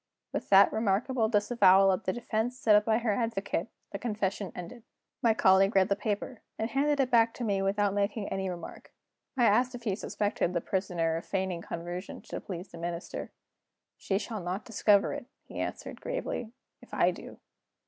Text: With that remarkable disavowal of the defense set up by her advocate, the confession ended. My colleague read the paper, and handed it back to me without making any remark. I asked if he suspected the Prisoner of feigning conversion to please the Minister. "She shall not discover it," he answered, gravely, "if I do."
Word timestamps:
With 0.33 0.49
that 0.49 0.73
remarkable 0.73 1.29
disavowal 1.29 1.91
of 1.91 2.05
the 2.05 2.11
defense 2.11 2.57
set 2.57 2.75
up 2.75 2.85
by 2.85 2.97
her 2.97 3.11
advocate, 3.13 3.67
the 3.91 3.99
confession 3.99 4.51
ended. 4.55 4.81
My 5.21 5.35
colleague 5.35 5.75
read 5.75 5.89
the 5.89 5.95
paper, 5.95 6.41
and 6.57 6.71
handed 6.71 6.99
it 6.99 7.11
back 7.11 7.35
to 7.35 7.43
me 7.43 7.61
without 7.61 7.93
making 7.93 8.27
any 8.29 8.49
remark. 8.49 8.91
I 9.37 9.43
asked 9.43 9.75
if 9.75 9.83
he 9.83 9.95
suspected 9.95 10.53
the 10.53 10.59
Prisoner 10.59 11.17
of 11.17 11.25
feigning 11.27 11.61
conversion 11.61 12.23
to 12.23 12.41
please 12.41 12.69
the 12.71 12.79
Minister. 12.79 13.31
"She 13.95 14.17
shall 14.17 14.41
not 14.41 14.65
discover 14.65 15.13
it," 15.13 15.27
he 15.43 15.59
answered, 15.59 16.01
gravely, 16.01 16.51
"if 16.81 16.95
I 16.95 17.11
do." 17.11 17.37